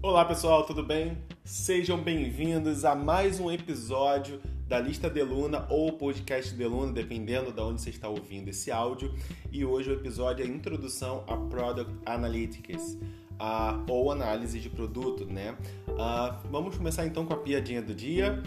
[0.00, 1.18] Olá pessoal, tudo bem?
[1.44, 7.50] Sejam bem-vindos a mais um episódio da Lista de Luna ou podcast de Luna, dependendo
[7.50, 9.12] de onde você está ouvindo esse áudio.
[9.50, 12.96] E hoje o episódio é a introdução a Product Analytics,
[13.40, 15.56] uh, ou análise de produto, né?
[15.88, 18.40] Uh, vamos começar então com a piadinha do dia.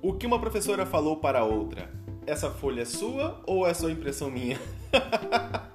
[0.00, 1.92] O que uma professora falou para outra?
[2.26, 4.58] Essa folha é sua ou é só impressão minha?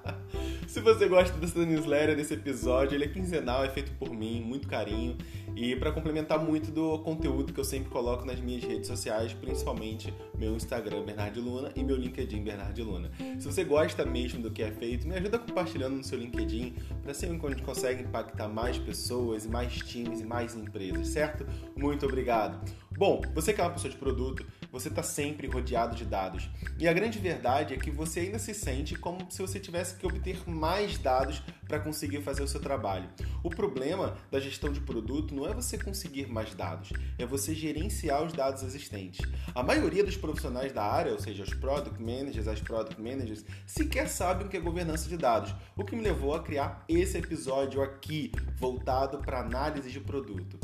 [0.70, 4.68] Se você gosta dessa newsletter, desse episódio, ele é quinzenal, é feito por mim, muito
[4.68, 5.18] carinho.
[5.56, 10.14] E para complementar muito do conteúdo que eu sempre coloco nas minhas redes sociais, principalmente
[10.38, 13.10] meu Instagram Bernard Luna e meu LinkedIn Bernard Luna.
[13.40, 17.12] Se você gosta mesmo do que é feito, me ajuda compartilhando no seu LinkedIn para
[17.14, 21.44] ser onde a gente consegue impactar mais pessoas, mais times e mais empresas, certo?
[21.74, 22.64] Muito obrigado.
[22.96, 26.48] Bom, você que é uma pessoa de produto, você está sempre rodeado de dados.
[26.78, 30.06] E a grande verdade é que você ainda se sente como se você tivesse que
[30.06, 33.08] obter mais dados para conseguir fazer o seu trabalho.
[33.42, 38.24] O problema da gestão de produto não é você conseguir mais dados, é você gerenciar
[38.24, 39.20] os dados existentes.
[39.54, 44.08] A maioria dos profissionais da área, ou seja, os product managers, as product managers, sequer
[44.08, 47.82] sabem o que é governança de dados, o que me levou a criar esse episódio
[47.82, 50.58] aqui, voltado para análise de produto.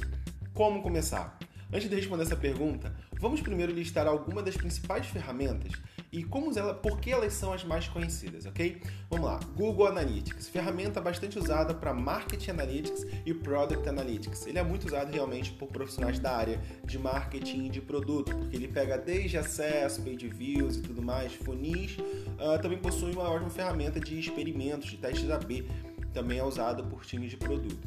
[0.52, 1.38] Como começar?
[1.72, 5.72] Antes de responder essa pergunta, vamos primeiro listar algumas das principais ferramentas
[6.12, 8.80] e como ela, por que elas são as mais conhecidas, ok?
[9.10, 9.40] Vamos lá.
[9.56, 14.46] Google Analytics, ferramenta bastante usada para Marketing Analytics e Product Analytics.
[14.46, 18.68] Ele é muito usado realmente por profissionais da área de marketing de produto, porque ele
[18.68, 21.98] pega desde acesso, page views e tudo mais, funis.
[21.98, 25.68] Uh, também possui uma ótima ferramenta de experimentos, de testes AB.
[26.14, 27.86] Também é usado por times de produto.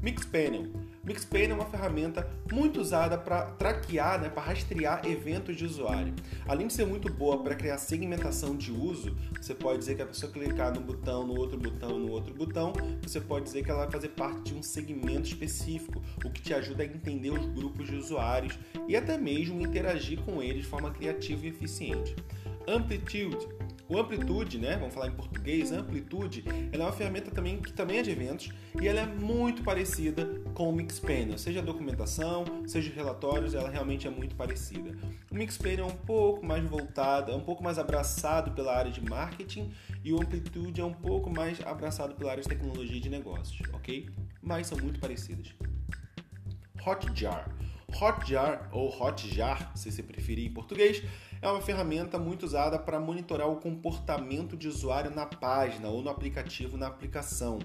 [0.00, 0.68] Mixpanel
[1.08, 6.12] Mixpanel é uma ferramenta muito usada para traquear, né, para rastrear eventos de usuário.
[6.46, 10.06] Além de ser muito boa para criar segmentação de uso, você pode dizer que a
[10.06, 13.84] pessoa clicar no botão, no outro botão, no outro botão, você pode dizer que ela
[13.84, 17.86] vai fazer parte de um segmento específico, o que te ajuda a entender os grupos
[17.86, 22.14] de usuários e até mesmo interagir com eles de forma criativa e eficiente.
[22.66, 23.48] Amplitude
[23.88, 27.98] o Amplitude, né, vamos falar em português, Amplitude, ela é uma ferramenta também que também
[27.98, 30.28] é de eventos e ela é muito parecida
[30.58, 34.90] com o Mixpanel, seja documentação, seja relatórios, ela realmente é muito parecida.
[35.30, 39.00] O Mixpanel é um pouco mais voltado, é um pouco mais abraçado pela área de
[39.00, 43.08] marketing e o Amplitude é um pouco mais abraçado pela área de tecnologia e de
[43.08, 44.10] negócios, ok?
[44.42, 45.54] Mas são muito parecidas.
[46.84, 47.48] Hotjar.
[47.94, 51.04] Hotjar ou Hotjar, se você preferir em português,
[51.40, 56.10] é uma ferramenta muito usada para monitorar o comportamento de usuário na página ou no
[56.10, 57.60] aplicativo na aplicação.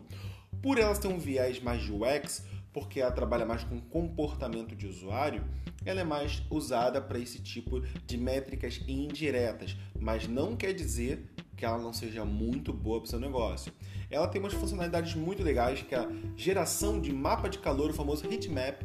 [0.61, 4.87] Por elas ter um viés mais de UX, porque ela trabalha mais com comportamento de
[4.87, 5.43] usuário,
[5.85, 11.63] ela é mais usada para esse tipo de métricas indiretas, mas não quer dizer que
[11.63, 13.71] ela não seja muito boa para o seu negócio.
[14.09, 17.93] Ela tem umas funcionalidades muito legais, que é a geração de mapa de calor, o
[17.93, 18.81] famoso heatmap,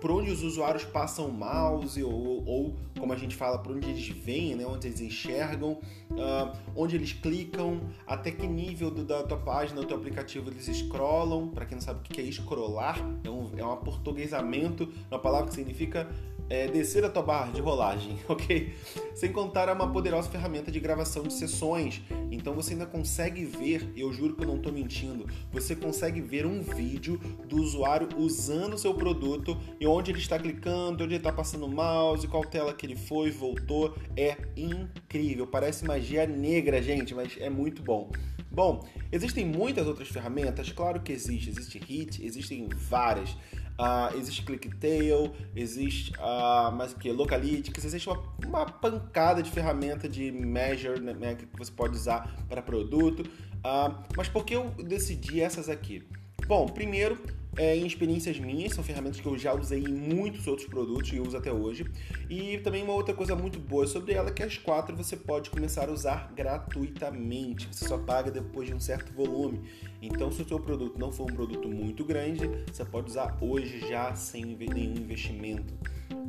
[0.00, 3.88] por onde os usuários passam o mouse ou, ou, como a gente fala, por onde
[3.88, 5.78] eles vêm, né, onde eles enxergam,
[6.10, 10.64] uh, onde eles clicam, até que nível do, da tua página, do teu aplicativo eles
[10.64, 11.48] scrollam.
[11.48, 15.48] Para quem não sabe o que é scrollar, é um, é um portuguesamento, uma palavra
[15.48, 16.08] que significa
[16.48, 18.74] é, descer a tua barra de rolagem, ok?
[19.14, 22.02] Sem contar é uma poderosa ferramenta de gravação de sessões.
[22.30, 26.46] Então você ainda consegue ver, eu juro que eu não estou mentindo, você consegue ver
[26.46, 31.16] um vídeo do usuário usando o seu produto e onde ele está clicando, onde ele
[31.16, 33.94] está passando o mouse, qual tela que ele foi, voltou.
[34.16, 38.10] É incrível, parece magia negra, gente, mas é muito bom.
[38.50, 41.50] Bom, existem muitas outras ferramentas, claro que existe.
[41.50, 43.36] Existe Hit, existem várias.
[43.78, 47.12] Uh, existe ClickTail, existe uh, mais que?
[47.12, 52.60] Localytics, existe uma, uma, pancada de ferramenta de measure né, que você pode usar para
[52.60, 53.20] produto.
[53.58, 56.02] Uh, mas por que eu decidi essas aqui?
[56.48, 57.16] Bom, primeiro,
[57.58, 61.18] é, em experiências minhas, são ferramentas que eu já usei em muitos outros produtos e
[61.18, 61.84] uso até hoje.
[62.30, 65.50] E também uma outra coisa muito boa sobre ela é que as quatro você pode
[65.50, 67.68] começar a usar gratuitamente.
[67.70, 69.60] Você só paga depois de um certo volume.
[70.00, 73.80] Então, se o seu produto não for um produto muito grande, você pode usar hoje
[73.88, 75.74] já sem nenhum investimento.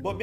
[0.01, 0.17] Bom,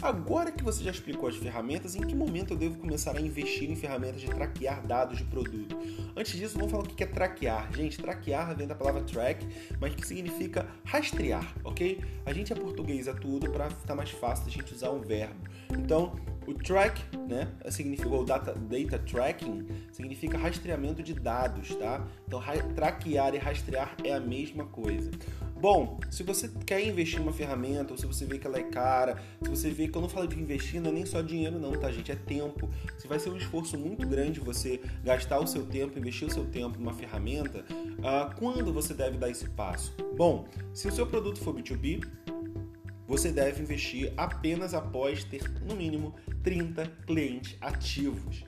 [0.00, 3.70] agora que você já explicou as ferramentas, em que momento eu devo começar a investir
[3.70, 5.76] em ferramentas de traquear dados de produto?
[6.16, 7.72] Antes disso, vamos falar o que é traquear.
[7.72, 9.46] Gente, traquear vem da palavra track,
[9.80, 12.00] mas que significa rastrear, ok?
[12.24, 15.34] A gente é portuguesa tudo para ficar mais fácil a gente usar um verbo.
[15.70, 16.14] Então,
[16.46, 22.06] o track, né, significa o data, data tracking, significa rastreamento de dados, tá?
[22.26, 22.40] Então,
[22.74, 25.10] traquear e rastrear é a mesma coisa.
[25.62, 28.64] Bom, se você quer investir em uma ferramenta, ou se você vê que ela é
[28.64, 31.56] cara, se você vê que eu não falo de investir, não é nem só dinheiro
[31.56, 32.10] não, tá gente?
[32.10, 32.68] É tempo.
[32.98, 36.44] Se vai ser um esforço muito grande você gastar o seu tempo, investir o seu
[36.46, 39.94] tempo numa ferramenta, uh, quando você deve dar esse passo?
[40.16, 42.04] Bom, se o seu produto for B2B,
[43.06, 46.12] você deve investir apenas após ter, no mínimo,
[46.42, 48.44] 30 clientes ativos.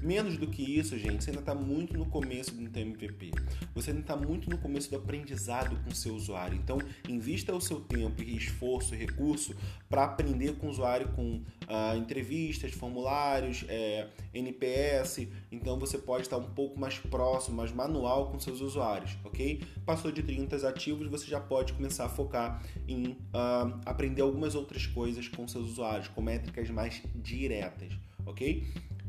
[0.00, 3.32] Menos do que isso, gente, você ainda está muito no começo do MVP.
[3.74, 6.56] Você ainda está muito no começo do aprendizado com seu usuário.
[6.56, 9.56] Então, invista o seu tempo esforço recurso
[9.88, 15.26] para aprender com o usuário com ah, entrevistas, formulários, é, NPS.
[15.50, 19.62] Então, você pode estar um pouco mais próximo, mais manual com seus usuários, ok?
[19.84, 24.86] Passou de 30 ativos, você já pode começar a focar em ah, aprender algumas outras
[24.86, 27.92] coisas com seus usuários, com métricas mais diretas,
[28.24, 28.64] ok?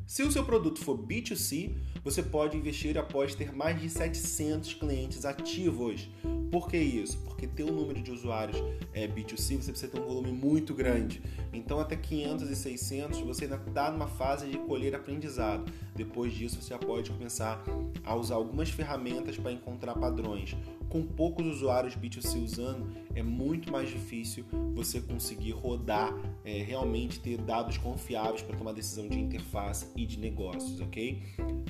[0.09, 5.23] Se o seu produto for B2C, você pode investir após ter mais de 700 clientes
[5.23, 6.09] ativos.
[6.49, 7.19] Por que isso?
[7.19, 8.57] Porque ter um número de usuários
[8.91, 11.21] é, B2C, você precisa ter um volume muito grande.
[11.53, 15.71] Então, até 500 e 600, você ainda está numa fase de colher aprendizado.
[15.95, 17.63] Depois disso, você já pode começar
[18.03, 20.57] a usar algumas ferramentas para encontrar padrões
[20.89, 24.43] com poucos usuários B2C usando, é muito mais difícil
[24.73, 26.13] você conseguir rodar,
[26.43, 31.21] é, realmente ter dados confiáveis para tomar decisão de interface e de negócios, ok?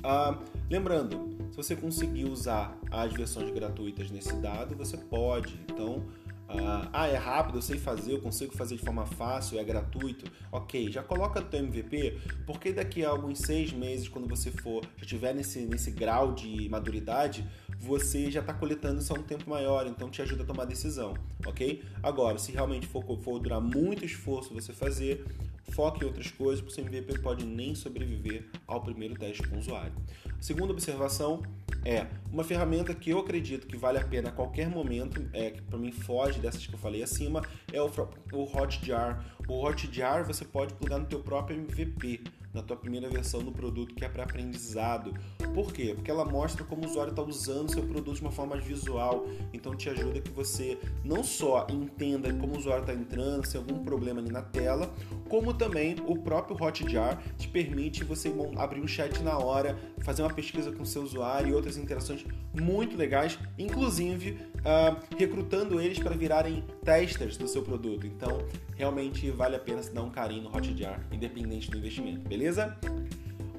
[0.03, 0.39] Ah,
[0.69, 5.59] lembrando, se você conseguir usar as versões gratuitas nesse dado, você pode.
[5.67, 6.05] Então,
[6.51, 10.25] ah, ah, é rápido, eu sei fazer, eu consigo fazer de forma fácil, é gratuito.
[10.51, 15.03] Ok, já coloca teu MVP, porque daqui a alguns seis meses, quando você for, já
[15.03, 17.47] estiver nesse, nesse grau de maturidade,
[17.79, 21.13] você já está coletando isso há um tempo maior, então te ajuda a tomar decisão,
[21.45, 21.81] ok?
[22.03, 25.25] Agora, se realmente for, for durar muito esforço você fazer,
[25.71, 29.59] foque em outras coisas, porque o MVP pode nem sobreviver ao primeiro teste com o
[29.59, 29.93] usuário.
[30.37, 31.41] A segunda observação
[31.85, 35.61] é uma ferramenta que eu acredito que vale a pena a qualquer momento, é, que
[35.61, 37.41] para mim foge dessas que eu falei acima,
[37.71, 37.89] é o,
[38.33, 39.23] o Hotjar.
[39.47, 42.23] O Hotjar você pode plugar no teu próprio MVP
[42.53, 45.13] na tua primeira versão do produto que é para aprendizado.
[45.53, 45.93] Por quê?
[45.95, 49.25] Porque ela mostra como o usuário está usando seu produto de uma forma visual.
[49.53, 53.83] Então te ajuda que você não só entenda como o usuário está entrando, se algum
[53.83, 54.93] problema ali na tela,
[55.27, 60.33] como também o próprio Hotjar te permite você abrir um chat na hora, fazer uma
[60.33, 66.15] pesquisa com o seu usuário e outras interações muito legais, inclusive uh, recrutando eles para
[66.15, 68.05] virarem testers do seu produto.
[68.05, 68.39] Então,
[68.75, 72.77] realmente vale a pena se dar um carinho no Hotjar, independente do investimento, beleza?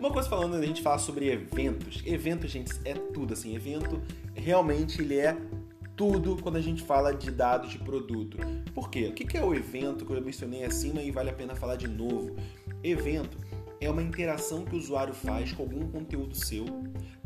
[0.00, 2.02] Uma coisa falando, a gente fala sobre eventos.
[2.06, 3.54] Eventos, gente, é tudo assim.
[3.54, 4.00] Evento
[4.34, 5.36] realmente ele é
[5.94, 8.38] tudo quando a gente fala de dados de produto.
[8.74, 9.08] Por quê?
[9.08, 11.86] O que é o evento que eu mencionei acima e vale a pena falar de
[11.86, 12.34] novo?
[12.82, 13.36] Evento
[13.78, 16.64] é uma interação que o usuário faz com algum conteúdo seu,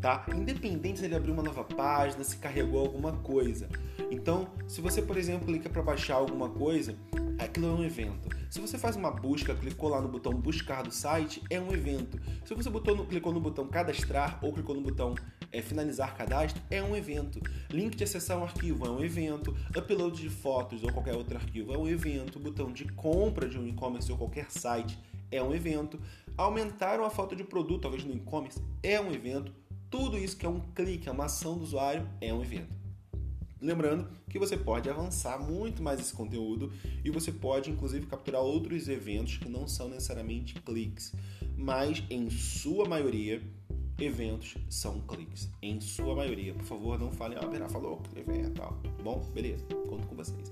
[0.05, 0.23] tá?
[0.35, 3.67] Independente se ele abriu uma nova página, se carregou alguma coisa.
[4.11, 6.95] Então, se você, por exemplo, clica para baixar alguma coisa,
[7.39, 8.29] aquilo é um evento.
[8.51, 12.21] Se você faz uma busca, clicou lá no botão buscar do site, é um evento.
[12.45, 15.15] Se você botou no, clicou no botão cadastrar ou clicou no botão
[15.51, 17.39] é, finalizar cadastro, é um evento.
[17.71, 19.57] Link de acessar um arquivo é um evento.
[19.75, 22.39] Upload de fotos ou qualquer outro arquivo é um evento.
[22.39, 24.99] Botão de compra de um e-commerce ou qualquer site
[25.31, 25.99] é um evento.
[26.37, 29.64] Aumentar uma foto de produto, talvez no e-commerce, é um evento.
[29.89, 32.75] Tudo isso que é um clique, é uma ação do usuário, é um evento.
[33.61, 36.71] Lembrando que você pode avançar muito mais esse conteúdo
[37.03, 41.13] e você pode inclusive capturar outros eventos que não são necessariamente cliques,
[41.57, 43.41] mas em sua maioria
[43.97, 45.49] eventos são cliques.
[45.61, 46.53] Em sua maioria.
[46.53, 48.77] Por favor, não falem, ah, Berá falou evento tal.
[49.05, 50.51] Bom, beleza, conto com vocês.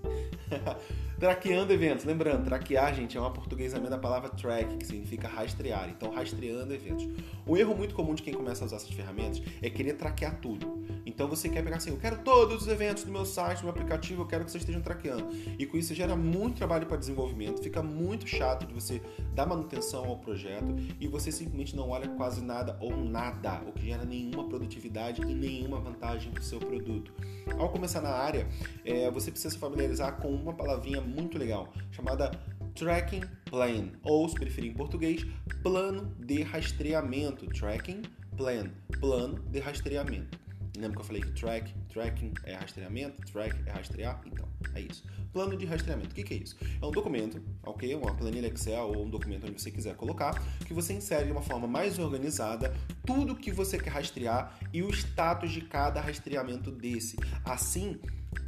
[1.20, 2.06] Traqueando eventos.
[2.06, 5.90] Lembrando, traquear, gente, é uma portuguesamento da palavra track, que significa rastrear.
[5.90, 7.08] Então, rastreando eventos.
[7.48, 10.84] O erro muito comum de quem começa a usar essas ferramentas é querer traquear tudo.
[11.04, 13.72] Então, você quer pegar assim, eu quero todos os eventos do meu site, do meu
[13.72, 15.30] aplicativo, eu quero que vocês estejam traqueando.
[15.58, 19.02] E com isso, gera muito trabalho para desenvolvimento, fica muito chato de você
[19.34, 23.86] dar manutenção ao projeto e você simplesmente não olha quase nada ou nada, o que
[23.86, 27.14] gera nenhuma produtividade e nenhuma vantagem para o seu produto.
[27.58, 28.43] Ao começar na área,
[28.86, 32.32] é, você precisa se familiarizar com uma palavrinha muito legal chamada
[32.76, 35.26] Tracking Plan, ou se preferir em português,
[35.62, 37.46] plano de rastreamento.
[37.48, 38.02] Tracking
[38.36, 38.70] Plan,
[39.00, 40.43] plano de rastreamento.
[40.76, 44.20] Lembra que eu falei que track, tracking é rastreamento, track é rastrear?
[44.26, 45.04] Então, é isso.
[45.32, 46.10] Plano de rastreamento.
[46.10, 46.58] O que, que é isso?
[46.82, 47.94] É um documento, ok?
[47.94, 51.44] Uma planilha Excel ou um documento onde você quiser colocar, que você insere de uma
[51.44, 52.74] forma mais organizada
[53.06, 57.18] tudo que você quer rastrear e o status de cada rastreamento desse.
[57.46, 58.00] Assim,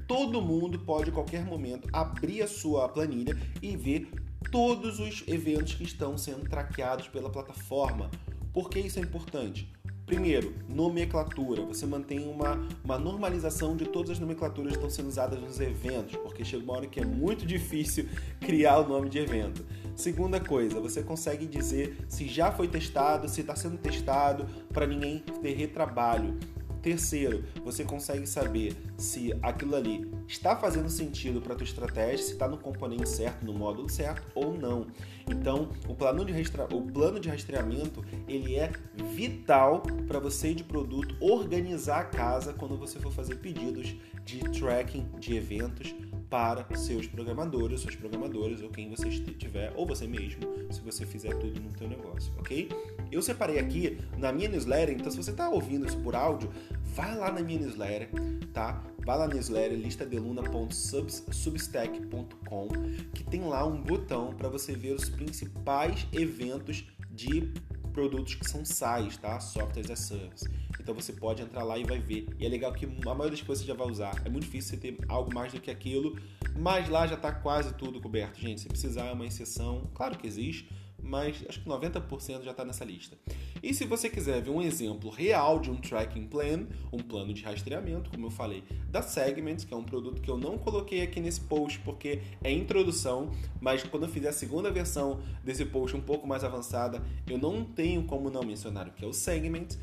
[0.07, 4.09] todo mundo pode, a qualquer momento, abrir a sua planilha e ver
[4.51, 8.09] todos os eventos que estão sendo traqueados pela plataforma.
[8.51, 9.74] Por que isso é importante?
[10.05, 11.63] Primeiro, nomenclatura.
[11.63, 16.15] Você mantém uma, uma normalização de todas as nomenclaturas que estão sendo usadas nos eventos,
[16.17, 18.07] porque chega uma hora que é muito difícil
[18.39, 19.65] criar o nome de evento.
[19.95, 25.23] Segunda coisa, você consegue dizer se já foi testado, se está sendo testado, para ninguém
[25.41, 26.37] ter retrabalho.
[26.85, 32.33] Terceiro, você consegue saber se aquilo ali está fazendo sentido para a tua estratégia, se
[32.33, 34.85] está no componente certo, no módulo certo ou não.
[35.27, 36.65] Então, o plano de, restra...
[36.65, 38.71] o plano de rastreamento ele é
[39.15, 45.07] vital para você de produto organizar a casa quando você for fazer pedidos de tracking
[45.19, 45.95] de eventos
[46.29, 51.33] para seus programadores, suas programadoras ou quem você tiver, ou você mesmo, se você fizer
[51.35, 52.69] tudo no teu negócio, ok?
[53.11, 56.49] Eu separei aqui na minha newsletter, então se você está ouvindo isso por áudio,
[56.95, 58.09] vai lá na minha newsletter,
[58.53, 58.81] tá?
[59.05, 62.67] Vai lá na newsletter listadeluna.substack.com
[63.13, 67.51] que tem lá um botão para você ver os principais eventos de
[67.91, 69.41] produtos que são SaaS, tá?
[69.41, 70.49] Software as Service.
[70.79, 72.29] Então você pode entrar lá e vai ver.
[72.39, 74.21] E é legal que a maioria das coisas você já vai usar.
[74.23, 76.17] É muito difícil você ter algo mais do que aquilo,
[76.57, 78.39] mas lá já está quase tudo coberto.
[78.39, 80.69] Gente, se precisar é uma exceção, claro que existe,
[81.01, 83.17] mas acho que 90% já está nessa lista.
[83.65, 87.41] E se você quiser ver um exemplo real de um tracking plan, um plano de
[87.41, 91.19] rastreamento, como eu falei, da Segments, que é um produto que eu não coloquei aqui
[91.19, 96.01] nesse post porque é introdução, mas quando eu fizer a segunda versão desse post um
[96.01, 99.79] pouco mais avançada, eu não tenho como não mencionar o que é o Segments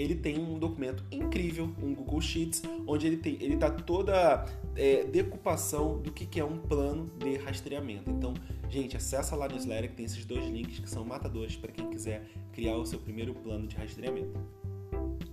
[0.00, 5.04] ele tem um documento incrível, um Google Sheets, onde ele tem, ele tá toda é,
[5.04, 8.10] decupação do que, que é um plano de rastreamento.
[8.10, 8.32] Então,
[8.70, 11.90] gente, acessa lá no newsletter que tem esses dois links que são matadores para quem
[11.90, 14.40] quiser criar o seu primeiro plano de rastreamento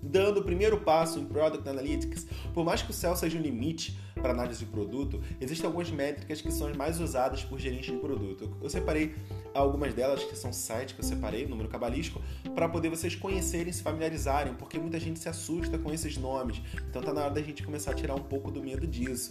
[0.07, 3.97] dando o primeiro passo em Product Analytics, por mais que o céu seja um limite
[4.15, 7.99] para análise de produto, existem algumas métricas que são as mais usadas por gerentes de
[7.99, 8.55] produto.
[8.61, 9.13] Eu separei
[9.53, 12.21] algumas delas, que são sites que eu separei, número cabalístico,
[12.57, 16.59] para poder vocês conhecerem, se familiarizarem, porque muita gente se assusta com esses nomes.
[16.89, 19.29] Então tá na hora da gente começar a tirar um pouco do medo disso.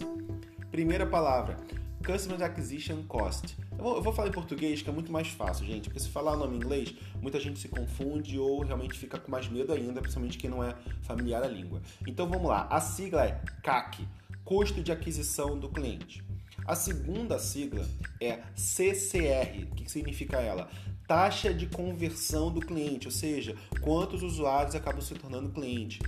[0.71, 1.57] Primeira palavra,
[2.05, 3.57] Customer Acquisition Cost.
[3.77, 6.07] Eu vou, eu vou, falar em português que é muito mais fácil, gente, porque se
[6.07, 9.73] falar o nome em inglês, muita gente se confunde ou realmente fica com mais medo
[9.73, 11.81] ainda, principalmente quem não é familiar à língua.
[12.07, 14.07] Então vamos lá, a sigla é CAC,
[14.45, 16.23] Custo de Aquisição do Cliente.
[16.65, 17.87] A segunda sigla
[18.21, 20.69] é CCR, o que significa ela?
[21.07, 26.01] Taxa de conversão do cliente, ou seja, quantos usuários acabam se tornando cliente.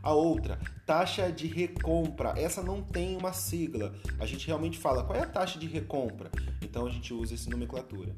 [0.00, 2.34] A outra, taxa de recompra.
[2.36, 3.94] Essa não tem uma sigla.
[4.20, 6.30] A gente realmente fala qual é a taxa de recompra.
[6.62, 8.14] Então a gente usa essa nomenclatura.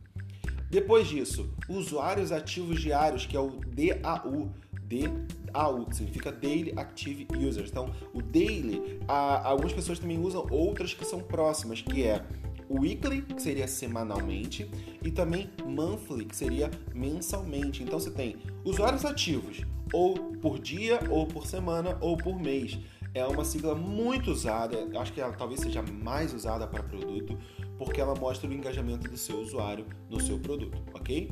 [0.68, 4.52] Depois disso, usuários ativos diários, que é o DAU.
[4.82, 7.70] DAU, que significa Daily Active Users.
[7.70, 12.24] Então, o daily, algumas pessoas também usam outras que são próximas, que é
[12.70, 14.70] weekly, que seria semanalmente,
[15.02, 17.82] e também monthly, que seria mensalmente.
[17.82, 22.78] Então você tem usuários ativos, ou por dia, ou por semana, ou por mês.
[23.14, 27.38] É uma sigla muito usada, acho que ela talvez seja mais usada para produto,
[27.78, 31.30] porque ela mostra o engajamento do seu usuário no seu produto, ok?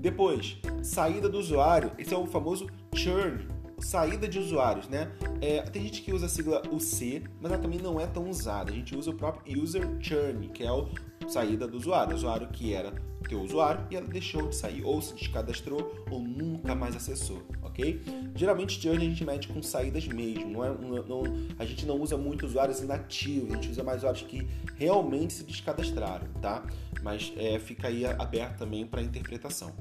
[0.00, 3.46] Depois, saída do usuário, esse é o famoso churn,
[3.78, 5.12] saída de usuários, né?
[5.40, 8.70] É, tem gente que usa a sigla UC, mas ela também não é tão usada.
[8.70, 10.88] A gente usa o próprio user churn, que é o
[11.28, 12.92] saída do usuário, o usuário que era
[13.28, 18.00] teu usuário e ela deixou de sair, ou se descadastrou, ou nunca mais acessou, ok?
[18.34, 21.22] Geralmente churn a gente mede com saídas mesmo, não é, não,
[21.58, 25.44] a gente não usa muito usuários inativos, a gente usa mais usuários que realmente se
[25.44, 26.64] descadastraram, tá?
[27.02, 29.72] Mas é, fica aí aberto também para interpretação.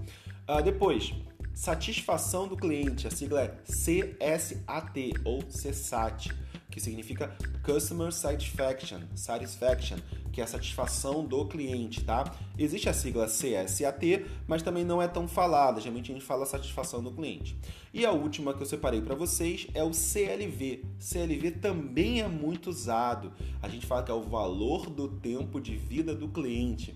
[0.48, 1.14] Uh, depois,
[1.56, 6.30] satisfação do cliente, a sigla é CSAT ou CSAT,
[6.70, 7.34] que significa
[7.64, 9.98] Customer Satisfaction, Satisfaction,
[10.34, 12.36] que é a satisfação do cliente, tá?
[12.60, 17.02] Existe a sigla CSAT, mas também não é tão falada, geralmente a gente fala satisfação
[17.02, 17.58] do cliente.
[17.94, 20.84] E a última que eu separei para vocês é o CLV.
[21.00, 23.32] CLV também é muito usado.
[23.62, 26.94] A gente fala que é o valor do tempo de vida do cliente.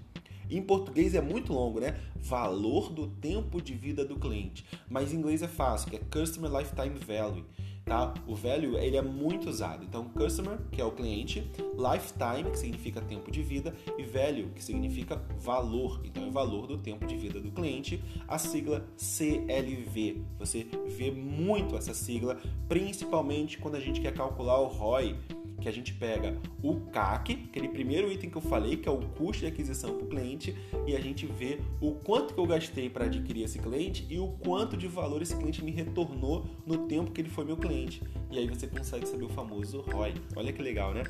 [0.49, 1.99] Em português é muito longo, né?
[2.15, 4.65] Valor do tempo de vida do cliente.
[4.89, 7.45] Mas em inglês é fácil, que é Customer Lifetime Value.
[7.89, 8.13] Tá?
[8.27, 9.83] O value ele é muito usado.
[9.83, 14.63] Então, customer, que é o cliente, lifetime, que significa tempo de vida, e value, que
[14.63, 15.99] significa valor.
[16.03, 17.99] Então, é valor do tempo de vida do cliente.
[18.27, 20.21] A sigla CLV.
[20.37, 22.37] Você vê muito essa sigla,
[22.67, 25.15] principalmente quando a gente quer calcular o ROI
[25.59, 28.99] que a gente pega o CAC, aquele primeiro item que eu falei, que é o
[28.99, 30.55] custo de aquisição para o cliente,
[30.87, 34.27] e a gente vê o quanto que eu gastei para adquirir esse cliente e o
[34.27, 38.01] quanto de valor esse cliente me retornou no tempo que ele foi meu cliente.
[38.31, 40.13] E aí você consegue saber o famoso ROI.
[40.35, 41.03] Olha que legal, né?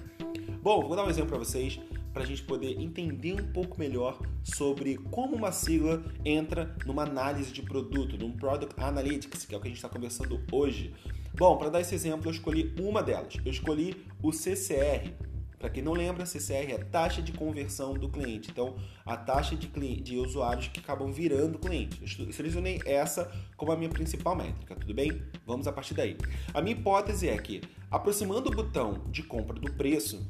[0.62, 1.80] Bom, vou dar um exemplo para vocês.
[2.14, 7.52] Para a gente poder entender um pouco melhor sobre como uma sigla entra numa análise
[7.52, 10.94] de produto, num Product Analytics, que é o que a gente está conversando hoje.
[11.34, 13.36] Bom, para dar esse exemplo, eu escolhi uma delas.
[13.46, 15.14] Eu escolhi o CCR.
[15.60, 18.50] Para quem não lembra, CCR é taxa de conversão do cliente.
[18.50, 18.76] Então,
[19.06, 19.68] a taxa de,
[20.02, 22.02] de usuários que acabam virando cliente.
[22.02, 25.22] Eu selecionei essa como a minha principal métrica, tudo bem?
[25.46, 26.16] Vamos a partir daí.
[26.54, 27.60] A minha hipótese é que,
[27.92, 30.26] aproximando o botão de compra do preço,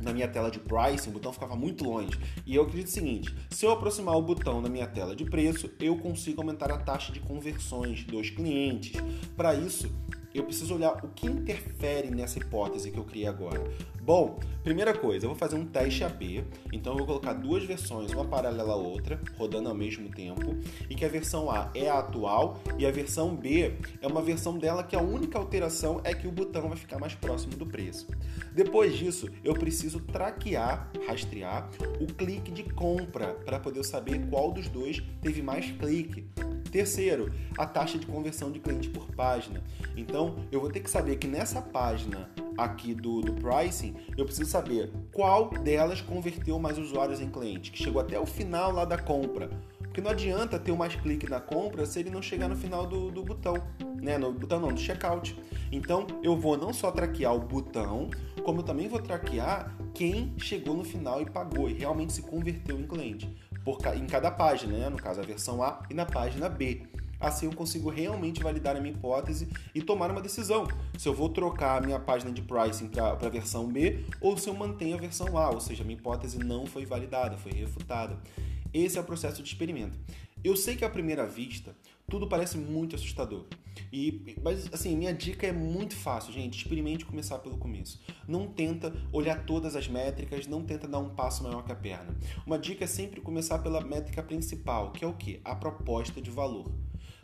[0.00, 2.18] na minha tela de pricing, o botão ficava muito longe.
[2.46, 5.70] E eu acredito o seguinte: se eu aproximar o botão na minha tela de preço,
[5.80, 9.00] eu consigo aumentar a taxa de conversões dos clientes.
[9.36, 9.90] Para isso,
[10.34, 13.62] eu preciso olhar o que interfere nessa hipótese que eu criei agora.
[14.00, 18.12] Bom, primeira coisa, eu vou fazer um teste AB, então eu vou colocar duas versões,
[18.12, 20.56] uma paralela à outra, rodando ao mesmo tempo,
[20.90, 24.58] e que a versão A é a atual e a versão B é uma versão
[24.58, 28.08] dela que a única alteração é que o botão vai ficar mais próximo do preço.
[28.52, 31.70] Depois disso, eu preciso traquear, rastrear
[32.00, 36.26] o clique de compra para poder saber qual dos dois teve mais clique.
[36.72, 39.62] Terceiro, a taxa de conversão de cliente por página.
[39.94, 44.50] Então, eu vou ter que saber que nessa página aqui do, do pricing, eu preciso
[44.50, 48.96] saber qual delas converteu mais usuários em cliente, que chegou até o final lá da
[48.96, 49.50] compra.
[49.80, 53.10] Porque não adianta ter mais clique na compra se ele não chegar no final do,
[53.10, 53.62] do botão,
[54.00, 54.16] né?
[54.16, 55.38] No botão não, do checkout.
[55.70, 58.08] Então eu vou não só traquear o botão,
[58.42, 62.80] como eu também vou traquear quem chegou no final e pagou e realmente se converteu
[62.80, 63.30] em cliente
[63.64, 64.88] por, em cada página, né?
[64.88, 66.82] no caso a versão A e na página B.
[67.22, 70.66] Assim eu consigo realmente validar a minha hipótese e tomar uma decisão
[70.98, 74.48] se eu vou trocar a minha página de pricing para a versão B ou se
[74.48, 78.18] eu mantenho a versão A, ou seja, a minha hipótese não foi validada, foi refutada.
[78.74, 79.96] Esse é o processo de experimento.
[80.44, 81.74] Eu sei que à primeira vista
[82.08, 83.46] tudo parece muito assustador.
[83.92, 86.58] E, mas assim, minha dica é muito fácil, gente.
[86.58, 88.02] Experimente começar pelo começo.
[88.26, 92.14] Não tenta olhar todas as métricas, não tenta dar um passo maior que a perna.
[92.46, 95.40] Uma dica é sempre começar pela métrica principal, que é o que?
[95.44, 96.70] A proposta de valor.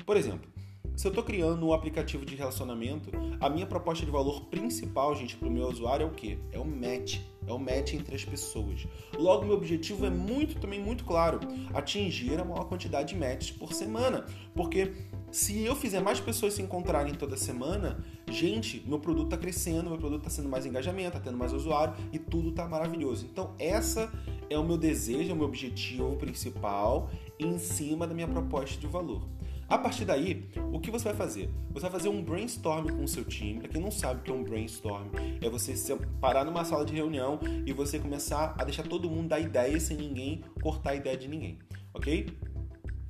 [0.06, 0.50] Por exemplo,
[0.98, 5.36] se eu estou criando um aplicativo de relacionamento, a minha proposta de valor principal, gente,
[5.36, 6.38] para o meu usuário é o quê?
[6.50, 7.20] É o match.
[7.46, 8.84] É o match entre as pessoas.
[9.16, 11.38] Logo, meu objetivo é muito, também muito claro,
[11.72, 14.26] atingir a maior quantidade de matches por semana.
[14.56, 14.92] Porque
[15.30, 19.98] se eu fizer mais pessoas se encontrarem toda semana, gente, meu produto está crescendo, meu
[19.98, 23.24] produto está sendo mais engajamento, está tendo mais usuário e tudo está maravilhoso.
[23.30, 24.12] Então, essa
[24.50, 28.88] é o meu desejo, é o meu objetivo principal em cima da minha proposta de
[28.88, 29.37] valor.
[29.68, 31.50] A partir daí, o que você vai fazer?
[31.72, 33.60] Você vai fazer um brainstorm com o seu time.
[33.60, 35.08] Para quem não sabe o que é um brainstorm,
[35.42, 35.74] é você
[36.18, 39.98] parar numa sala de reunião e você começar a deixar todo mundo dar ideia sem
[39.98, 41.58] ninguém cortar a ideia de ninguém,
[41.92, 42.34] ok?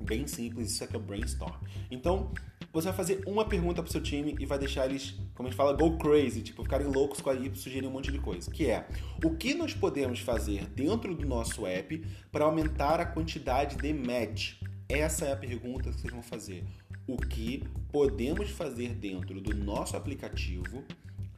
[0.01, 1.55] Bem simples, isso aqui é o brainstorm.
[1.89, 2.33] Então,
[2.73, 5.57] você vai fazer uma pergunta pro seu time e vai deixar eles, como a gente
[5.57, 8.51] fala, go crazy, tipo, ficarem loucos com a e sugerir um monte de coisa.
[8.51, 8.85] Que é,
[9.23, 14.58] o que nós podemos fazer dentro do nosso app para aumentar a quantidade de match?
[14.91, 16.65] Essa é a pergunta que vocês vão fazer.
[17.05, 20.83] O que podemos fazer dentro do nosso aplicativo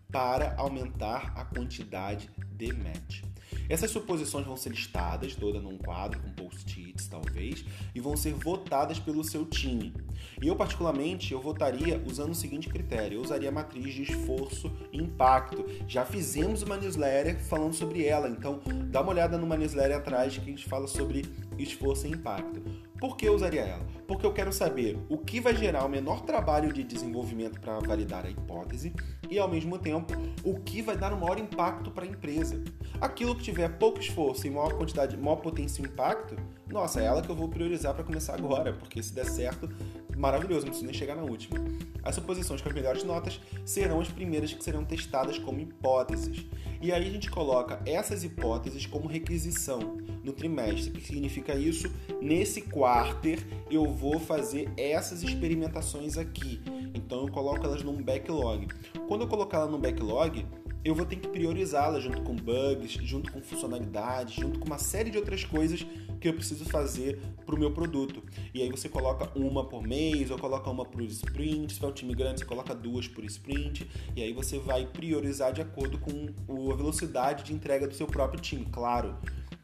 [0.09, 3.23] para aumentar a quantidade de match?
[3.67, 8.99] Essas suposições vão ser listadas toda num quadro com post-its, talvez, e vão ser votadas
[8.99, 9.93] pelo seu time.
[10.41, 14.71] E eu, particularmente, eu votaria usando o seguinte critério: eu usaria a matriz de esforço
[14.93, 15.65] e impacto.
[15.89, 20.39] Já fizemos uma newsletter falando sobre ela, então dá uma olhada numa newsletter atrás que
[20.39, 21.25] a gente fala sobre
[21.57, 22.90] esforço e impacto.
[23.01, 23.83] Por que eu usaria ela?
[24.07, 28.27] Porque eu quero saber o que vai gerar o menor trabalho de desenvolvimento para validar
[28.27, 28.93] a hipótese
[29.27, 32.63] e, ao mesmo tempo, o que vai dar o maior impacto para a empresa.
[33.01, 36.35] Aquilo que tiver pouco esforço e maior quantidade, maior potência e impacto,
[36.67, 39.67] nossa, é ela que eu vou priorizar para começar agora, porque se der certo,
[40.15, 41.57] maravilhoso, não preciso nem chegar na última.
[42.03, 46.45] As suposições com as melhores notas serão as primeiras que serão testadas como hipóteses.
[46.82, 50.89] E aí a gente coloca essas hipóteses como requisição no trimestre.
[50.89, 51.91] O que significa isso?
[52.20, 53.39] Nesse quarter
[53.70, 56.60] eu vou fazer essas experimentações aqui.
[56.96, 58.67] Então eu coloco elas num backlog.
[59.08, 60.44] Quando eu colocar ela no backlog,
[60.84, 65.12] eu vou ter que priorizá-la junto com bugs, junto com funcionalidades, junto com uma série
[65.12, 65.86] de outras coisas
[66.20, 68.24] que eu preciso fazer para o meu produto.
[68.54, 71.94] E aí você coloca uma por mês, ou coloca uma por sprint, se for um
[71.94, 76.28] time grande, você coloca duas por sprint, e aí você vai priorizar de acordo com
[76.71, 79.15] a velocidade de entrega do seu próprio time, claro.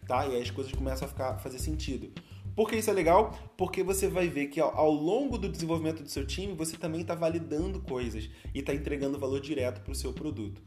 [0.07, 0.25] Tá?
[0.27, 2.11] E aí as coisas começam a ficar, fazer sentido.
[2.57, 3.37] Por que isso é legal?
[3.55, 7.13] Porque você vai ver que ao, longo do desenvolvimento do seu time, você também está
[7.13, 10.59] validando coisas e está entregando valor direto para o seu produto.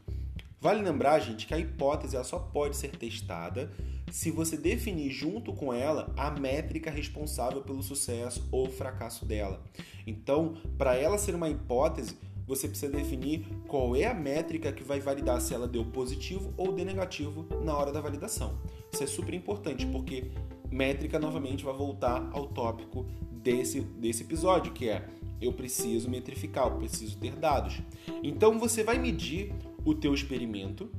[0.61, 3.71] Vale lembrar, gente, que a hipótese ela só pode ser testada
[4.09, 9.61] se você definir junto com ela a métrica responsável pelo sucesso ou fracasso dela.
[10.07, 12.15] Então, para ela ser uma hipótese,
[12.51, 16.73] você precisa definir qual é a métrica que vai validar se ela deu positivo ou
[16.73, 18.59] deu negativo na hora da validação.
[18.91, 20.31] Isso é super importante porque
[20.69, 25.07] métrica novamente vai voltar ao tópico desse, desse episódio, que é
[25.41, 27.81] eu preciso metrificar, eu preciso ter dados.
[28.21, 29.53] Então você vai medir
[29.85, 30.91] o teu experimento,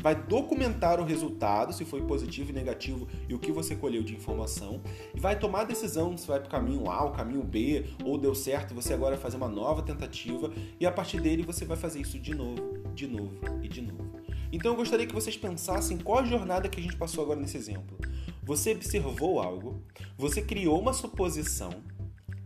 [0.00, 4.14] vai documentar o resultado, se foi positivo e negativo e o que você colheu de
[4.14, 4.80] informação,
[5.14, 8.18] e vai tomar a decisão se vai para o caminho A, o caminho B, ou
[8.18, 11.76] deu certo, você agora vai fazer uma nova tentativa, e a partir dele você vai
[11.76, 14.20] fazer isso de novo, de novo e de novo.
[14.52, 17.56] Então eu gostaria que vocês pensassem qual a jornada que a gente passou agora nesse
[17.56, 17.96] exemplo.
[18.42, 19.80] Você observou algo,
[20.18, 21.70] você criou uma suposição,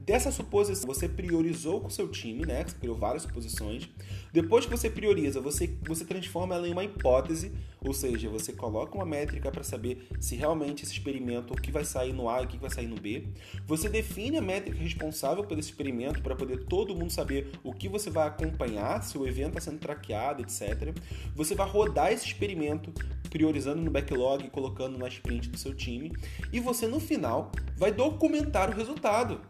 [0.04, 2.62] Dessa suposição, você priorizou com o seu time, né?
[2.62, 3.88] Você criou várias suposições.
[4.32, 8.94] Depois que você prioriza, você, você transforma ela em uma hipótese, ou seja, você coloca
[8.94, 12.44] uma métrica para saber se realmente esse experimento, o que vai sair no A e
[12.44, 13.28] o que vai sair no B.
[13.66, 17.88] Você define a métrica responsável por esse experimento para poder todo mundo saber o que
[17.88, 20.94] você vai acompanhar, se o evento está sendo traqueado, etc.
[21.34, 22.92] Você vai rodar esse experimento
[23.30, 26.12] priorizando no backlog e colocando na sprint do seu time.
[26.52, 29.40] E você, no final, vai documentar o resultado.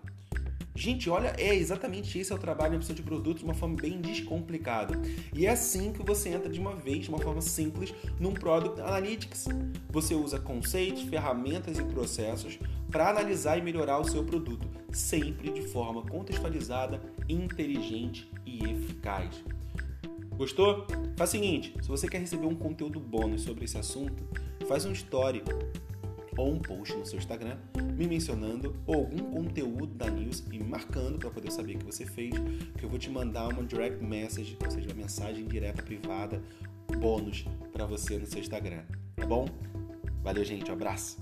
[0.77, 3.77] Gente, olha, é exatamente esse é o trabalho em opção de produtos de uma forma
[3.77, 5.01] bem descomplicada.
[5.33, 8.81] E é assim que você entra de uma vez, de uma forma simples, num Product
[8.81, 9.47] Analytics.
[9.91, 12.59] Você usa conceitos, ferramentas e processos
[12.91, 19.45] para analisar e melhorar o seu produto, sempre de forma contextualizada, inteligente e eficaz.
[20.37, 20.85] Gostou?
[21.17, 24.25] Faz o seguinte, se você quer receber um conteúdo bônus sobre esse assunto,
[24.67, 25.41] faz um story
[26.37, 27.57] ou um post no seu Instagram
[27.97, 32.05] me mencionando ou algum conteúdo da news e me marcando para poder saber que você
[32.05, 32.35] fez,
[32.77, 36.43] que eu vou te mandar uma direct message, ou seja, uma mensagem direta privada
[36.99, 38.83] bônus para você no seu Instagram,
[39.17, 39.47] tá bom?
[40.23, 41.19] Valeu, gente, um abraço.